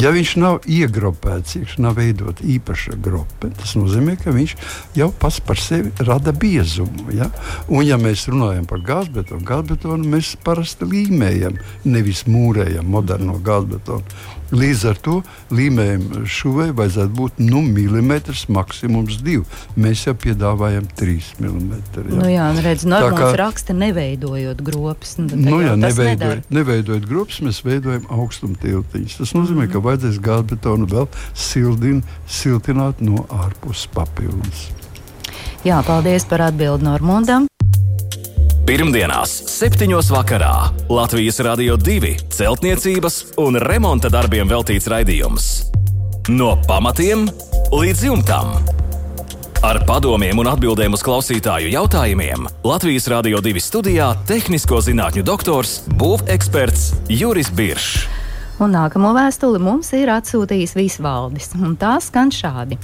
ja 0.00 0.12
viņš 0.14 0.32
nav 0.42 0.66
iegropēts, 0.66 1.58
viņš 1.60 1.76
nav 1.84 1.98
veidot 2.00 2.42
īpaša 2.42 2.96
gropa, 3.02 3.50
tas 3.60 3.76
nozīmē, 3.78 4.16
ka 4.20 4.34
viņš 4.34 4.56
jau 4.98 5.10
pats 5.20 5.38
par 5.46 5.60
sevi 5.62 5.92
rada 6.08 6.34
biezumu. 6.34 7.10
Ja? 7.14 7.30
Un, 7.68 7.84
ja 7.86 7.98
mēs 8.00 8.26
runājam 8.32 8.66
par 8.68 8.82
gāzbetonu, 8.86 9.44
gāzbetonu 9.46 10.16
mēs 10.16 10.34
parasti 10.44 10.88
līmējam, 10.88 11.60
nevis 11.86 12.26
mūrējam 12.30 12.90
moderno 12.90 13.38
gāzbetonu. 13.44 14.34
Līdz 14.54 14.82
ar 14.90 14.98
to 15.02 15.16
līmējuma 15.54 16.22
šuvei 16.30 16.68
vajadzētu 16.76 17.12
būt 17.18 17.40
nu, 17.42 17.62
milimetrs, 17.66 18.44
maksimums 18.52 19.18
divi. 19.26 19.42
Mēs 19.74 20.04
jau 20.06 20.14
piedāvājam 20.22 20.86
trīs 20.98 21.32
milimetrus. 21.42 22.14
Nu 22.14 22.28
jā, 22.30 22.46
nu 22.54 22.62
redz, 22.62 22.86
normāls 22.86 23.32
kā, 23.32 23.32
raksta 23.40 23.74
neveidojot 23.76 24.62
gropas. 24.66 25.16
Nu, 25.18 25.26
nu 25.34 25.60
jā, 25.64 25.74
neveidojot, 25.80 26.46
neveidojot 26.54 27.10
gropas, 27.10 27.40
mēs 27.42 27.62
veidojam 27.66 28.06
augstumtiltiņus. 28.14 29.18
Tas 29.22 29.34
nozīmē, 29.34 29.66
mm. 29.66 29.72
ka 29.74 29.82
vajadzēs 29.88 30.22
gāzbetonu 30.22 30.86
vēl 30.94 31.10
sildin, 31.34 32.04
siltināt 32.30 33.02
no 33.02 33.26
ārpuses 33.34 33.90
papildus. 33.94 34.68
Jā, 35.66 35.80
paldies 35.82 36.28
par 36.30 36.46
atbildi 36.46 36.86
Normundam. 36.86 37.50
Pirmdienās, 38.66 39.30
7. 39.46 39.94
vakarā 40.10 40.72
Latvijas 40.90 41.36
Rādio 41.38 41.76
2 41.78 42.08
celtniecības 42.34 43.18
un 43.38 43.54
remonta 43.62 44.08
darbiem 44.10 44.48
veltīts 44.50 44.88
raidījums. 44.90 45.44
No 46.34 46.56
pamatiem 46.66 47.28
līdz 47.70 48.00
jumtam. 48.08 48.48
Ar 49.62 49.78
padomiem 49.86 50.42
un 50.42 50.50
atbildēm 50.50 50.96
uz 50.98 51.04
klausītāju 51.06 51.70
jautājumiem 51.76 52.48
Latvijas 52.66 53.06
Rādio 53.12 53.38
2 53.38 53.62
studijā- 53.62 54.08
tehnisko 54.32 54.80
zinātņu 54.82 55.22
doktors, 55.22 55.84
būveksperts 55.86 56.96
Juris 57.06 57.50
Biršs. 57.54 58.08
Un 58.58 58.74
nākamo 58.74 59.12
vēstuli 59.14 59.60
mums 59.62 59.92
ir 59.92 60.08
atsūtījis 60.10 60.74
Visvaldis, 60.74 61.54
un 61.54 61.76
tā 61.76 62.02
skan 62.02 62.34
šādi. 62.34 62.80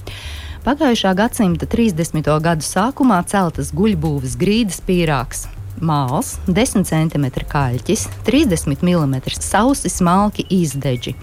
Pagājušā 0.63 1.17
gadsimta 1.17 1.67
30. 1.67 2.39
gadu 2.39 2.63
sākumā 2.63 3.27
celtas 3.27 3.73
guļbūves 3.75 4.39
grīdas 4.39 4.79
pīrāgs 4.79 5.49
māls, 5.83 6.37
10 6.47 6.87
cm 6.89 7.27
kaļķis, 7.51 8.07
30 8.27 8.87
mm 8.87 9.19
sausi 9.39 9.91
smalki 9.93 10.47
izdeģi. 10.49 11.17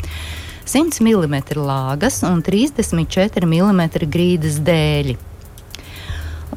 100 0.69 1.01
mm 1.01 1.39
lāgas 1.57 2.21
un 2.27 2.43
34 2.45 3.47
mm 3.49 3.81
grīdas 4.05 4.59
dēļi. 4.61 5.17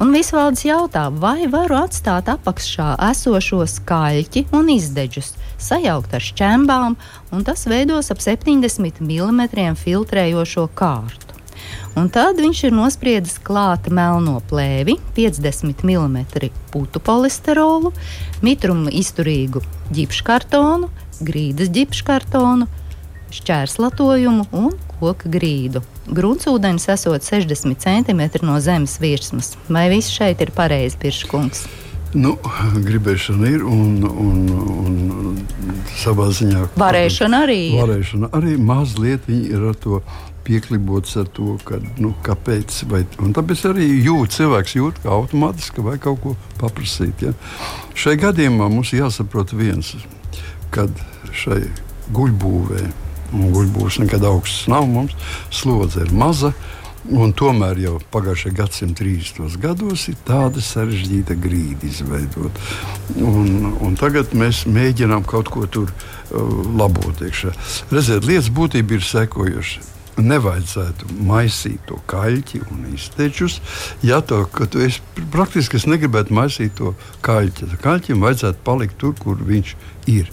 Un 0.02 0.12
visvalds 0.12 0.64
jautā, 0.66 1.06
vai 1.12 1.46
varu 1.52 1.76
atstāt 1.78 2.30
apakšā 2.32 2.94
esošo 3.10 3.62
skaļķi 3.68 4.46
un 4.56 4.70
izdeģus, 4.72 5.34
sajaukt 5.60 6.16
ar 6.16 6.24
šķembām, 6.28 6.96
un 7.32 7.44
tas 7.46 7.68
veidos 7.70 8.10
ap 8.12 8.24
70 8.24 9.04
mm 9.04 9.76
filtrējošo 9.84 10.66
kārtu. 10.74 11.31
Un 11.98 12.08
tad 12.12 12.40
viņš 12.40 12.62
ir 12.68 12.76
nospriedzis 12.76 13.36
klāta 13.44 13.92
melno 13.92 14.38
plēvi, 14.48 14.96
50 15.16 15.84
mm 15.84 16.18
putu 16.72 17.02
polisterolu, 17.04 17.92
mitrumu 18.40 18.92
izturīgu 19.02 19.60
ģipškartonu, 19.92 20.88
grīdas 21.20 21.68
ģipškartonu, 21.74 22.68
šķērslatojumu 23.32 24.48
un 24.56 24.72
koka 25.00 25.30
grīdu. 25.32 25.82
Gruntsūdenis 26.12 26.88
esot 26.92 27.24
60 27.28 27.78
cm 27.84 28.24
no 28.46 28.58
zemes 28.60 28.98
virsmas. 29.02 29.54
Vai 29.68 29.88
viss 29.92 30.12
šeit 30.12 30.42
ir 30.44 30.52
pareizi, 30.56 30.98
Pirškungs? 31.02 31.66
Nu, 32.12 32.34
gribēšana 32.88 33.48
ir 33.54 33.62
un, 33.64 34.02
un, 34.04 34.40
un 34.52 35.38
savā 35.96 36.28
ziņā. 36.34 36.66
Varēšana 36.80 37.44
arī 37.46 37.60
ir. 37.70 37.78
Varēšana 37.80 38.28
arī 38.36 38.58
mazliet 38.60 39.30
ir 39.32 39.70
ar 39.70 39.78
to 39.80 40.02
pieklibots 40.44 41.16
ar 41.16 41.30
to, 41.32 41.56
ka, 41.64 41.78
nu, 42.02 42.12
kāpēc. 42.26 42.82
Vai, 42.90 43.04
tāpēc 43.16 43.64
arī 43.70 43.86
jūt, 44.04 44.34
cilvēks 44.36 44.76
jūt, 44.76 45.00
ka 45.04 45.14
automātiski 45.16 45.84
vajag 45.86 46.04
kaut 46.04 46.20
ko 46.24 46.34
paprasīt. 46.60 47.24
Ja? 47.24 47.32
Šai 47.96 48.18
gadījumā 48.20 48.68
mums 48.72 48.92
jāsaprot 48.92 49.54
viens, 49.56 49.94
kad 50.74 50.92
šai 51.32 51.62
guļbūvē, 52.12 52.84
un 53.32 53.56
guļbūves 53.56 54.02
nekad 54.02 54.26
augsts 54.28 54.68
nav 54.68 54.84
mums, 54.90 55.16
slodze 55.54 56.04
ir 56.04 56.12
maza. 56.12 56.52
Un 57.10 57.32
tomēr 57.34 57.80
jau 57.82 57.96
pagājušajā 58.14 58.54
gadsimta 58.54 59.02
30. 59.02 59.56
gados 59.62 60.06
ir 60.12 60.18
tāda 60.26 60.62
sarežģīta 60.62 61.34
grīda 61.34 61.88
izveidot. 61.88 62.60
Un, 63.18 63.72
un 63.82 63.98
tagad 63.98 64.36
mēs 64.38 64.62
mēģinām 64.70 65.26
kaut 65.26 65.50
ko 65.50 65.66
tur 65.66 65.90
uh, 65.90 66.60
labot. 66.78 67.18
Redziet, 67.18 68.22
lietas 68.28 68.52
būtība 68.54 69.00
ir 69.00 69.08
sekojoša 69.08 69.91
nevajadzētu 70.20 71.08
maisīt 71.24 71.82
to 71.88 71.98
kaļķi 72.10 72.62
un 72.72 72.86
iztečus. 72.92 73.60
Ja 74.04 74.20
to, 74.20 74.44
tu 74.70 74.82
es, 74.84 75.00
praktiski 75.32 75.78
es 75.80 75.88
negribētu 75.88 76.34
maisīt 76.36 76.76
to 76.80 76.94
kaļķi. 77.24 77.72
Kaļķim 77.82 78.24
vajadzētu 78.24 78.64
palikt 78.66 78.98
tur, 79.00 79.16
kur 79.18 79.40
viņš 79.40 79.74
ir. 80.12 80.30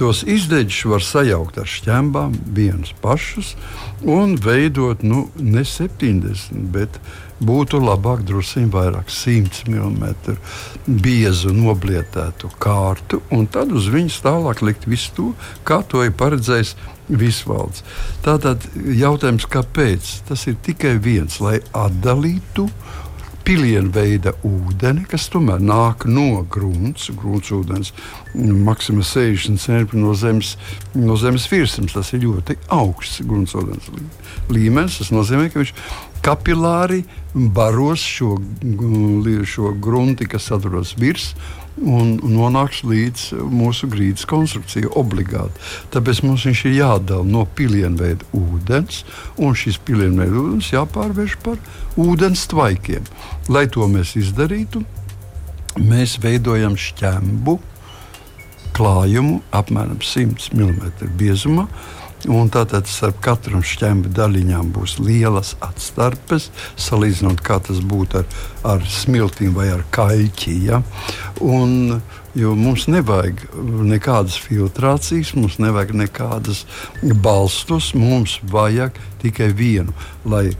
Tos 0.00 0.22
izdeģus 0.26 0.84
var 0.90 1.04
sajaukt 1.04 1.60
ar 1.62 1.68
šķembām, 1.68 2.34
vienus 2.56 2.94
pašus, 3.02 3.54
un 4.02 4.34
veidot 4.40 5.04
nu, 5.06 5.28
ne 5.38 5.62
70, 5.68 6.56
bet 6.74 6.98
būtu 7.42 7.80
labāk 7.82 8.24
drusku 8.26 8.64
vairāk, 8.72 9.10
100 9.10 9.66
mm 9.68 10.36
biezu 10.86 11.52
noblietētu 11.56 12.50
kārtu, 12.62 13.22
un 13.34 13.46
tad 13.46 13.72
uz 13.74 13.88
viņas 13.92 14.22
tālāk 14.24 14.64
likt 14.66 14.88
visu 14.90 15.14
to, 15.16 15.28
kā 15.68 15.82
to 15.86 16.04
ir 16.06 16.14
paredzējis 16.18 16.74
visvalds. 17.12 17.84
Tātad 18.24 18.64
jautājums, 18.96 19.46
kāpēc? 19.50 20.12
Tas 20.28 20.46
ir 20.50 20.58
tikai 20.64 20.96
viens, 21.02 21.40
lai 21.42 21.58
atdalītu 21.76 22.68
pilienu 23.42 23.90
veida 23.90 24.32
ūdeni, 24.46 25.02
kas 25.10 25.26
tomēr 25.32 25.62
nāk 25.62 26.06
no 26.06 26.44
grunts, 26.50 27.08
gruntsūdens, 27.18 27.92
maksimums 28.34 29.10
60 29.16 29.58
cm 29.62 29.98
no 29.98 30.14
zemes, 30.18 30.54
no 30.94 31.16
zemes 31.18 31.48
virsmas. 31.50 31.96
Tas 31.96 32.12
ir 32.14 32.22
ļoti 32.26 32.58
augsts 32.72 33.22
gruntsūdens 33.26 33.90
līmenis. 34.52 35.00
Tas 35.02 35.12
nozīmē, 35.14 35.50
ka 35.50 35.62
viņš 35.62 35.74
kapilāri 36.22 37.02
baros 37.34 38.02
šo, 38.04 38.36
šo 39.48 39.72
grunti, 39.82 40.28
kas 40.28 40.50
atrodas 40.54 40.94
virs 41.00 41.32
un 41.80 42.18
nonāks 42.20 42.82
līdz 42.84 43.24
mūsu 43.48 43.88
grīdas 43.90 44.26
konstrukcijai 44.28 44.90
obligāti. 44.98 45.56
Tāpēc 45.94 46.20
mums 46.26 46.44
viņš 46.46 46.64
ir 46.68 46.76
jādala 46.76 47.24
no 47.24 47.46
pilienveida 47.56 48.28
ūdens, 48.36 49.02
un 49.40 49.56
šis 49.56 49.80
pilienveida 49.86 50.36
ūdens 50.36 50.72
jāpārvērš 50.74 51.38
par 51.44 51.56
ūdens 51.96 52.44
tvaikiem. 52.52 53.08
Lai 53.48 53.64
to 53.72 53.88
mēs 53.88 54.14
izdarītu, 54.20 54.84
mēs 55.80 56.18
veidojam 56.20 56.76
šķembu 56.76 57.58
klājumu 58.76 59.40
apmēram 59.52 60.00
100 60.00 60.52
mm 60.56 61.10
biezumā 61.20 61.66
Un 62.30 62.50
tātad 62.54 62.86
starp 62.86 63.18
katru 63.24 63.58
šķembu 63.66 64.12
daļiņām 64.14 64.68
būs 64.76 64.98
lielas 65.02 65.56
atstarpes, 65.64 66.50
salīdzinot, 66.78 67.42
kā 67.42 67.58
tas 67.66 67.80
būtu 67.82 68.20
ar, 68.20 68.28
ar 68.74 68.84
smiltīm 68.86 69.56
vai 69.56 69.72
ar 69.74 69.82
kaļķi. 69.90 70.54
Ja? 70.68 70.82
Un, 71.42 71.98
jo 72.38 72.54
mums 72.54 72.86
nevajag 72.86 73.42
nekādas 73.90 74.38
filtrācijas, 74.38 75.34
mums 75.34 75.58
nevajag 75.62 75.96
nekādas 76.04 76.62
balstus, 77.02 77.90
mums 77.98 78.38
vajag 78.54 79.02
tikai 79.24 79.50
vienu, 79.58 79.90
lai 80.22 80.52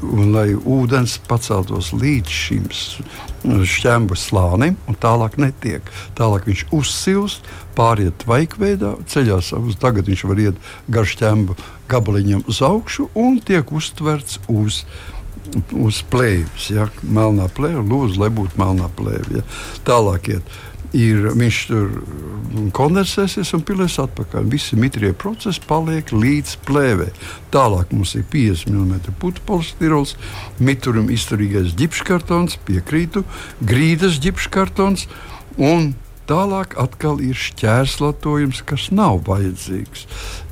un 0.00 0.32
lai 0.34 0.52
ūdens 0.56 1.18
paceltos 1.28 1.92
līdz 1.94 2.32
šim 2.32 2.68
šķembu 3.42 4.16
slānim, 4.18 4.76
un 4.88 4.98
tālāk 5.02 5.38
netiek. 5.40 5.86
Tālāk 6.18 6.46
viņš 6.48 6.66
uzsilst, 6.74 7.48
pāriet 7.76 8.18
tvaikveidā, 8.22 8.94
ceļās 9.10 9.52
uz 9.58 9.78
tagad 9.82 10.10
viņš 10.10 10.26
var 10.28 10.42
iet 10.42 10.60
gar 10.92 11.08
šķembu 11.08 11.56
gabaliņam 11.92 12.44
uz 12.48 12.62
augšu 12.64 13.08
un 13.18 13.40
tiek 13.44 13.72
uztverts 13.72 14.40
uz 14.52 14.84
uz 15.76 15.98
plēves, 16.08 16.68
ja, 16.72 16.86
melnā 17.02 17.48
plēve, 17.52 17.82
lūdzu, 17.84 18.20
lai 18.22 18.30
būtu 18.32 18.60
melnā 18.60 18.88
plēve. 18.96 19.40
Ja. 19.40 19.46
Tālāk 19.84 20.30
iet 20.36 20.54
ir, 20.96 21.30
viņš 21.38 21.58
tur 21.70 21.90
kondensēsies 22.76 23.52
un 23.56 23.64
pilēs 23.66 23.98
atpakaļ. 24.02 24.46
Visi 24.52 24.78
mitrie 24.80 25.12
procesi 25.16 25.62
paliek 25.68 26.12
līdz 26.12 26.54
plēvē. 26.68 27.08
Tālāk 27.54 27.92
mums 27.96 28.14
ir 28.18 28.26
50 28.32 28.72
mm 28.72 29.16
putekļa 29.22 29.48
polistirols, 29.48 30.14
mituram 30.60 31.10
izturīgais 31.12 31.74
ģipškartons, 31.80 32.60
piekrītu, 32.68 33.24
grīdas 33.64 34.20
ģipškartons 34.22 35.08
un 35.60 35.92
Tālāk 36.32 36.78
atkal 36.80 37.18
ir 37.20 37.36
šķērslatojums, 37.36 38.62
kas 38.64 38.86
nav 38.94 39.18
vajadzīgs. 39.26 40.06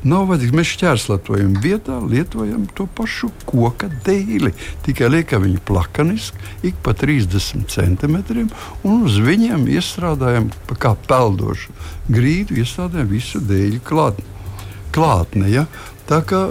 Nav 0.04 0.26
vajadzīgs. 0.28 0.56
Mēs 0.58 0.72
šķērslatojam 0.75 1.54
vietā, 1.64 1.96
lietojam 2.04 2.66
to 2.76 2.84
pašu 2.99 3.30
koka 3.49 3.88
dēli. 4.04 4.52
Tikai 4.84 5.08
liekam 5.08 5.46
viņu 5.46 5.62
plakaniski, 5.64 6.44
ik 6.68 6.82
pa 6.84 6.92
30 6.92 7.64
centimetriem, 7.72 8.50
un 8.84 9.06
uz 9.08 9.16
viņiem 9.25 9.64
iestrādājam 9.72 10.50
kā 10.76 10.92
peldošu 11.08 11.72
grīdu, 12.12 12.60
iestrādājam 12.60 13.08
visu 13.14 13.40
dēļu 13.40 13.80
klāt, 13.88 14.20
klātne. 14.92 15.49
Ja? 15.49 15.64
Tā 16.10 16.20
kā 16.28 16.44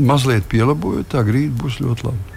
mazliet 0.00 0.48
pielabojot, 0.48 1.12
tā 1.12 1.26
grīda 1.28 1.60
būs 1.60 1.82
ļoti 1.84 2.08
laba. 2.08 2.27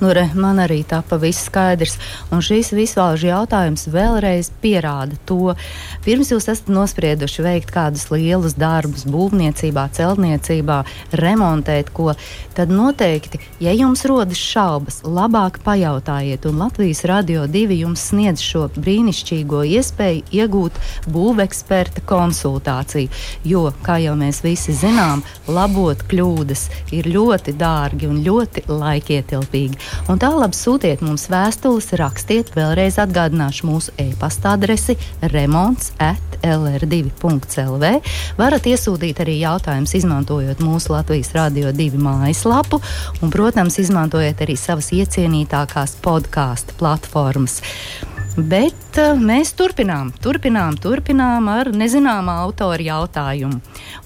Nu, 0.00 0.10
re, 0.12 0.26
man 0.36 0.60
arī 0.60 0.82
tā 0.84 1.00
pavisam 1.00 1.46
skaidrs. 1.46 1.96
Un 2.32 2.42
šīs 2.44 2.72
visvalžu 2.76 3.30
jautājums 3.30 3.86
vēlreiz 3.92 4.50
pierāda 4.60 5.16
to. 5.28 5.54
Pirms 6.04 6.32
jūs 6.32 6.48
esat 6.52 6.68
nosprieduši 6.72 7.44
veikt 7.44 7.72
kādus 7.72 8.06
lielus 8.12 8.56
darbus 8.60 9.06
būvniecībā, 9.08 9.86
celtniecībā, 9.96 10.82
remontēt 11.16 11.92
ko, 11.96 12.12
tad 12.56 12.72
noteikti, 12.72 13.40
ja 13.64 13.72
jums 13.76 14.04
rodas 14.08 14.40
šaubas, 14.40 15.00
labāk 15.04 15.62
pajautājiet. 15.64 16.44
Un 16.50 16.60
Latvijas 16.60 17.04
radio 17.08 17.46
divi 17.48 17.80
jums 17.80 18.04
sniedz 18.10 18.44
šo 18.44 18.66
brīnišķīgo 18.76 19.62
iespēju 19.78 20.26
iegūt 20.42 20.80
būveksperta 21.12 22.04
konsultāciju. 22.08 23.08
Jo, 23.48 23.64
kā 23.86 23.98
jau 24.04 24.16
mēs 24.18 24.42
visi 24.44 24.76
zinām, 24.76 25.24
labot 25.48 26.04
kļūdas 26.10 26.68
ir 26.96 27.08
ļoti 27.16 27.56
dārgi 27.56 28.12
un 28.12 28.20
ļoti 28.26 28.66
laikietilpīgi. 28.68 29.85
Un 30.12 30.20
tālāk 30.22 30.54
sūtiet 30.56 31.02
mums 31.04 31.26
vēstules, 31.32 31.92
rakstiet, 32.00 32.52
vēlreiz 32.56 32.98
atgādināšu 33.02 33.68
mūsu 33.68 33.94
e-pasta 34.02 34.54
adresi 34.56 34.96
remonds 35.32 35.92
at 36.02 36.38
lr2.lv. 36.46 37.92
Varat 38.38 38.68
iesūtīt 38.70 39.22
arī 39.24 39.38
jautājumus, 39.42 39.96
izmantojot 40.00 40.62
mūsu 40.64 40.94
Latvijas 40.94 41.32
Rādio 41.36 41.72
2 41.76 42.02
mājaslapu, 42.02 42.80
un, 43.20 43.32
protams, 43.34 43.80
izmantojot 43.82 44.44
arī 44.46 44.58
savas 44.60 44.92
iecienītākās 44.96 45.98
podkāstu 46.04 46.76
platformas. 46.80 47.60
Bet 48.36 48.98
uh, 49.00 49.14
mēs 49.16 49.54
turpinām, 49.56 50.10
turpinām, 50.20 50.76
turpinām 50.76 51.46
ar 51.48 51.70
nezināmā 51.72 52.34
autora 52.44 52.84
jautājumu. 52.84 53.62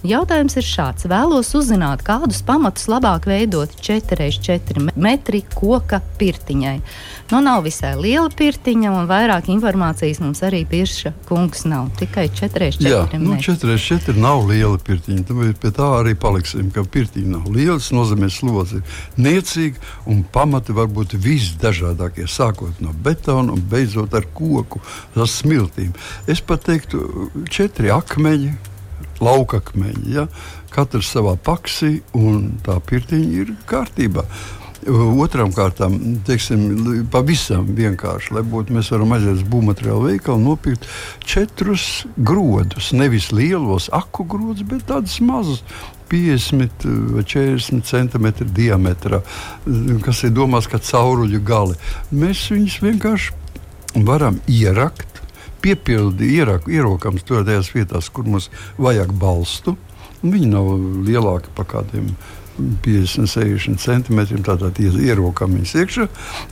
Jautājums 0.06 0.54
ir 0.60 0.66
šāds: 0.66 1.08
vēlos 1.10 1.50
uzzināt, 1.58 2.04
kādus 2.06 2.44
pamatus 2.46 2.86
labāk 2.90 3.26
veidot 3.26 3.74
4x4 3.82 4.92
metri 4.94 5.42
koka 5.50 5.98
pirtiņai. 6.20 6.76
Nu, 7.30 7.38
nav 7.42 7.62
visai 7.62 7.92
liela 7.94 8.30
pirtiņa, 8.34 8.90
un 8.90 9.04
vairāk 9.10 9.50
informācijas 9.52 10.18
mums 10.22 10.40
arī 10.46 10.64
pirša 10.66 11.12
kungs 11.28 11.62
nav. 11.70 11.90
Tikai 11.98 12.26
4,4 12.30 12.86
Jā, 12.86 13.02
nu, 13.22 13.36
4,4 13.38 14.16
nav 14.18 14.46
liela 14.48 14.78
pirtiņa. 14.82 15.26
Tāpēc 15.28 15.60
pie 15.62 15.70
tā 15.76 15.90
arī 16.00 16.16
paliksim, 16.18 16.72
ka 16.74 16.82
pirtiņa 16.82 17.34
nav 17.36 17.46
liela. 17.54 17.78
Tas 17.78 17.92
nozīmē, 17.94 18.30
ka 18.30 18.36
slodze 18.38 18.80
ir 18.80 19.26
niecīga 19.26 19.78
un 20.10 20.24
pamati 20.26 20.74
var 20.74 20.90
būt 20.90 21.14
visdažādākie. 21.22 22.26
Sākot 22.30 22.82
no 22.82 22.94
betona 23.06 23.54
un 23.54 23.62
beidzot 23.70 24.18
ar 24.18 24.19
koku, 24.34 24.82
ar 25.16 25.30
smiltīm. 25.30 25.92
Es 26.30 26.42
pat 26.44 26.66
teiktu, 26.68 27.30
četri 27.50 27.92
akmeņi, 27.94 28.54
laukakmeņi. 29.20 30.06
Ja? 30.14 30.26
Katrs 30.70 31.10
savā 31.14 31.36
paksī, 31.36 32.00
un 32.16 32.56
tā 32.64 32.78
pirtiņa 32.86 33.36
ir 33.42 33.54
kārtībā. 33.70 34.26
Otram 35.20 35.50
kārtām, 35.52 35.98
teiksim, 36.24 36.62
pavisam 37.12 37.66
vienkārši, 37.76 38.32
lai 38.32 38.42
būtu, 38.48 38.72
mēs 38.72 38.88
varam 38.94 39.12
aiziet 39.12 39.34
uz 39.36 39.42
būvmateriālu 39.52 40.06
veikalu, 40.08 40.40
nopirkt 40.40 40.86
četrus 41.20 42.06
grodus. 42.16 42.94
Nevis 42.96 43.28
lielos 43.28 43.90
aku 43.92 44.24
grodus, 44.24 44.64
bet 44.64 44.86
tādus 44.88 45.18
mazus. 45.20 45.60
50 46.10 46.88
vai 47.14 47.22
40 47.22 47.84
centimetru 47.86 48.48
diametrā, 48.50 49.20
kas 50.02 50.24
ir 50.26 50.32
domāts 50.34 50.66
kā 50.66 50.80
cauruļu 50.82 51.38
gali. 51.46 51.76
Mēs 52.10 52.48
viņus 52.50 52.80
vienkārši 52.82 53.36
varam 53.94 54.40
ierakt, 54.50 55.22
piepildīt, 55.60 56.66
ierokams 56.70 57.24
tur 57.26 57.44
tajās 57.44 57.72
vietās, 57.74 58.10
kur 58.12 58.28
mums 58.28 58.50
vajag 58.80 59.12
balstu. 59.20 59.76
Viņi 60.20 60.50
nav 60.52 60.68
lielāki 61.06 61.52
par 61.56 61.66
kādiem 61.68 62.10
50, 62.84 63.28
60 63.30 63.80
centimetriem. 63.80 64.42
Tātad 64.44 64.80
ierokam 64.80 65.54
viņus 65.56 65.76
iekšā. 65.80 66.06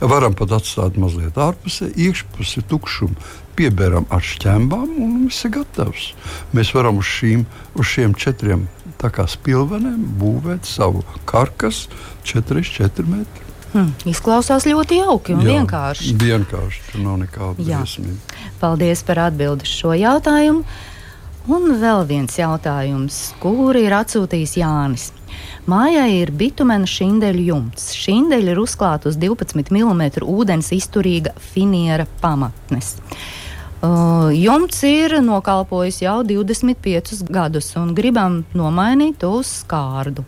Varam 0.09 0.37
pat 0.37 0.55
atstāt 0.57 0.97
mazliet 1.01 1.37
ārpusē, 1.37 1.91
iekšpusē 1.93 2.65
tukšumu. 2.69 3.17
Pieberam 3.59 4.07
ar 4.13 4.23
šķembām 4.23 4.97
un 5.03 5.15
viss 5.27 5.45
ir 5.45 5.53
gatavs. 5.57 6.11
Mēs 6.55 6.73
varam 6.73 7.01
uz, 7.01 7.09
šīm, 7.19 7.45
uz 7.75 7.93
šiem 7.93 8.15
četriem 8.17 8.67
spilveniem 8.99 10.01
būvēt 10.19 10.65
savu 10.67 11.05
karkasu 11.29 11.87
4,4 12.27 13.05
metru. 13.07 13.48
Hmm, 13.69 13.91
izklausās 14.09 14.65
ļoti 14.65 14.97
jauki 15.03 15.35
un 15.35 15.43
Jā, 15.45 15.59
vienkārši. 15.59 16.15
Vienkārši 16.17 16.85
tur 16.89 17.03
nav 17.05 17.19
nekāda 17.21 17.59
briesmība. 17.59 18.39
Paldies 18.61 19.03
par 19.05 19.27
atbildi 19.27 19.69
šo 19.69 19.93
jautājumu. 19.97 20.63
Un 21.49 21.71
vēl 21.81 22.03
viens 22.05 22.35
jautājums, 22.37 23.15
kuru 23.41 23.79
ir 23.81 23.95
atsūtījis 23.97 24.57
Jānis. 24.59 25.07
Mājai 25.69 26.19
ir 26.19 26.31
bitumena 26.35 26.87
šindeļu 26.89 27.45
jumts. 27.47 27.91
Šindeļi 27.97 28.53
ir 28.53 28.61
uzklāta 28.61 29.09
uz 29.09 29.17
12 29.21 29.71
mm 29.73 30.03
ūdens 30.25 30.71
izturīga 30.75 31.35
finiera 31.51 32.07
pamatnes. 32.21 32.95
Uh, 33.79 34.27
jumts 34.35 34.81
ir 34.83 35.13
nokalpojis 35.23 36.01
jau 36.03 36.17
25 36.27 37.21
gadus 37.31 37.69
un 37.79 37.93
gribam 37.95 38.41
nomainīt 38.51 39.21
to 39.21 39.29
uz 39.39 39.53
skārdu. 39.61 40.25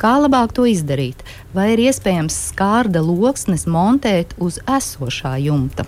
Kā 0.00 0.16
labāk 0.22 0.54
to 0.56 0.66
izdarīt? 0.68 1.24
Vai 1.54 1.72
ir 1.74 1.84
iespējams 1.88 2.36
skārda 2.52 3.02
loksnes 3.04 3.66
montēt 3.70 4.36
uz 4.38 4.60
esošā 4.66 5.36
jumta? 5.44 5.86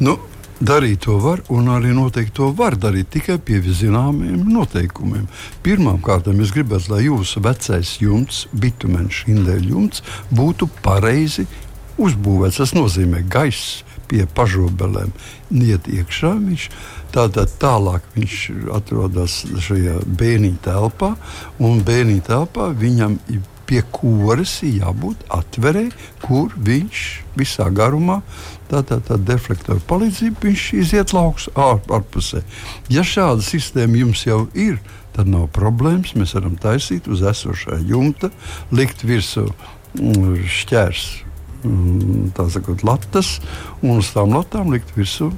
Nu, 0.00 0.18
Darīt 0.64 1.02
to 1.02 1.16
var, 1.18 1.40
un 1.50 1.66
arī 1.68 1.90
noteikti 1.92 2.36
to 2.38 2.46
var 2.54 2.76
darīt 2.78 3.08
tikai 3.10 3.40
pie 3.42 3.58
zināmiem 3.74 4.46
noteikumiem. 4.48 5.26
Pirmkārt, 5.66 6.30
es 6.30 6.52
gribētu, 6.54 6.92
lai 6.92 7.00
jūsu 7.08 7.42
vecais 7.42 7.90
jumts, 7.98 8.44
bitumeņš, 8.54 9.24
indēļu 9.34 9.72
jumts, 9.74 10.04
būtu 10.30 10.70
pareizi 10.84 11.48
uzbūvēts. 11.98 12.62
Tas 12.62 12.72
nozīmē, 12.78 13.24
ka 13.26 13.40
gaiss 13.40 13.82
pie 14.08 14.28
pašobelēm 14.30 15.10
iet 15.58 15.90
iekšā. 15.90 16.32
Viņš, 16.38 16.70
tātad 17.14 17.52
tālāk 17.62 18.06
viņš 18.16 18.38
atrodas 18.74 19.40
šajā 19.66 20.00
bērniņa 20.18 20.62
telpā, 20.66 21.14
un 21.62 21.82
bērniņa 21.86 22.28
telpā 22.28 22.70
viņam 22.78 23.18
ir 23.32 23.42
pie 23.64 23.80
kuras 23.94 24.58
jābūt 24.64 25.24
atverē, 25.32 25.86
kur 26.24 26.52
viņš 26.66 27.04
visā 27.38 27.70
garumā, 27.72 28.20
tātad 28.68 29.04
tā, 29.06 29.14
tā 29.14 29.20
deflektora 29.32 29.80
palīdzību, 29.88 30.42
viņš 30.44 30.66
iziet 30.82 31.14
lauks 31.16 31.48
ār, 31.56 31.80
ārpusē. 31.88 32.44
Ja 32.92 33.04
šāda 33.06 33.44
sistēma 33.44 34.02
jums 34.02 34.26
jau 34.26 34.44
ir, 34.52 34.78
tad 35.16 35.30
nav 35.30 35.48
problēmas. 35.54 36.14
Mēs 36.18 36.36
varam 36.36 36.58
taisīt 36.60 37.08
uz 37.08 37.24
esošā 37.24 37.80
jumta, 37.88 38.30
likt 38.74 39.06
virsū 39.06 39.46
mm, 39.48 40.44
šķērs, 40.60 41.08
mm, 41.64 42.30
tā 42.36 42.48
sakot, 42.52 42.84
latas, 42.86 43.38
un 43.82 44.00
uz 44.02 44.12
tām 44.14 44.36
latām 44.36 44.74
likt 44.74 44.92
virsū 44.98 45.32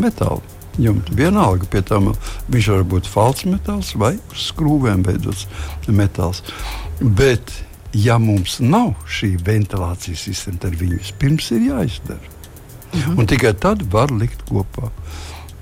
metālu 0.00 0.59
jumta. 0.84 1.14
Vienalga, 1.16 1.68
pie 1.70 1.82
tam 1.86 2.12
viņš 2.48 2.70
var 2.74 2.86
būt 2.94 3.08
falks 3.10 3.46
metāls 3.48 3.94
vai 3.98 4.16
skrūvēm 4.36 5.04
veidots 5.06 5.46
metāls. 5.88 6.42
Bet 7.00 7.52
ja 7.96 8.18
mums 8.22 8.58
nav 8.60 8.94
šī 9.10 9.34
ventilācijas 9.44 10.28
sistēma, 10.28 10.64
tad 10.66 10.76
viņi 10.80 11.00
vispirms 11.00 11.50
ir 11.56 11.66
jāizdara. 11.70 12.36
-hmm. 12.92 13.18
Un 13.18 13.26
tikai 13.26 13.54
tad 13.54 13.82
var 13.92 14.12
likt 14.12 14.42
kopā. 14.48 14.90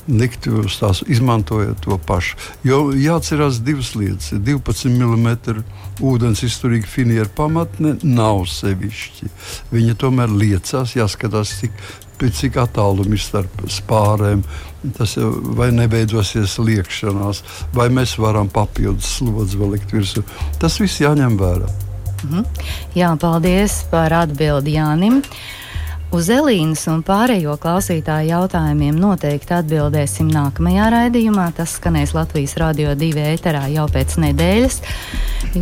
Likt 0.08 0.46
uz 0.46 0.78
tās, 0.80 1.02
izmantojot 1.04 1.82
to 1.84 1.98
pašu. 1.98 2.36
Jo 2.64 2.88
jāatcerās 2.96 3.60
divas 3.60 3.92
lietas. 3.94 4.32
12 4.32 4.88
mm 4.88 5.62
ūdens 6.00 6.42
izturīga 6.46 6.88
finieru 6.88 7.28
pamatne 7.36 7.96
nav 8.02 8.46
sevišķi. 8.48 9.28
Viņa 9.72 9.96
tomēr 10.00 10.32
liecās, 10.32 10.94
jāskatās, 10.96 11.58
cik, 11.60 11.72
cik 12.20 12.58
attālumi 12.60 13.16
ir 13.16 13.22
starp 13.22 13.62
spārēm. 13.70 14.42
Tas 14.96 15.16
jau 15.18 15.32
vai 15.58 15.70
nebeidzosies 15.74 16.58
liekšanās, 16.62 17.42
vai 17.74 17.88
mēs 17.90 18.14
varam 18.22 18.50
papildus 18.50 19.18
slodzi 19.18 19.58
vēl 19.58 19.74
likt 19.76 19.94
virsū. 19.94 20.22
Tas 20.62 20.78
viss 20.82 21.02
jāņem 21.02 21.38
vērā. 21.40 21.70
Mhm. 22.24 22.44
Jā, 22.98 23.12
paldies 23.20 23.84
par 23.90 24.12
atbildi 24.12 24.74
Jānim. 24.78 25.22
Uz 26.08 26.30
Elīnas 26.32 26.86
un 26.88 27.02
pārējo 27.04 27.52
klausītāju 27.60 28.30
jautājumiem 28.30 28.96
noteikti 28.96 29.52
atbildēsim 29.58 30.30
nākamajā 30.32 30.86
raidījumā. 30.94 31.50
Tas 31.58 31.74
skanēs 31.76 32.14
Latvijas 32.16 32.54
radio 32.56 32.94
divi 32.96 33.20
ēterā 33.34 33.66
jau 33.74 33.84
pēc 33.92 34.14
nedēļas. 34.24 34.78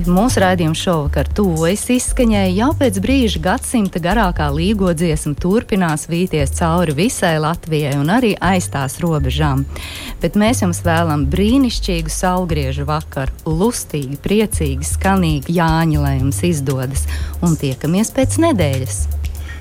Mūsu 0.06 0.44
raidījums 0.44 0.84
šovakar 0.86 1.32
tuvojas 1.34 1.88
izskaņai. 1.96 2.44
Jau 2.60 2.70
pēc 2.78 3.02
brīža 3.02 3.42
gadsimta 3.42 3.98
garākā 4.04 4.46
līgo 4.54 4.94
dziesma 4.94 5.34
turpinās 5.34 6.06
vīties 6.06 6.54
cauri 6.60 6.94
visai 6.94 7.34
Latvijai 7.42 7.96
un 7.98 8.14
arī 8.14 8.36
aiz 8.38 8.70
tās 8.70 9.00
robežām. 9.02 9.66
Bet 10.22 10.38
mēs 10.38 10.62
jums 10.62 10.84
vēlam 10.86 11.26
brīnišķīgu 11.34 12.16
saulgriežu 12.20 12.86
vakaru, 12.86 13.34
lustīgi, 13.50 14.22
priecīgi, 14.22 14.94
skanīgi 14.94 15.58
Jāņa, 15.58 16.06
lai 16.06 16.16
jums 16.20 16.44
izdodas 16.46 17.08
un 17.42 17.58
tiekamies 17.58 18.14
pēc 18.14 18.38
nedēļas. 18.46 19.06